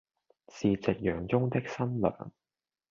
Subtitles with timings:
[0.49, 2.31] 是夕陽中的新娘